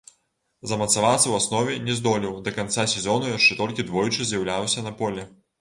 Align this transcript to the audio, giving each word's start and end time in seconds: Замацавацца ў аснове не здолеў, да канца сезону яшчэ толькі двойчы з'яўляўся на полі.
Замацавацца 0.71 1.19
ў 1.27 1.35
аснове 1.41 1.75
не 1.89 1.97
здолеў, 2.01 2.33
да 2.47 2.55
канца 2.57 2.87
сезону 2.97 3.29
яшчэ 3.37 3.61
толькі 3.63 3.89
двойчы 3.91 4.21
з'яўляўся 4.31 4.89
на 4.91 4.99
полі. 5.05 5.29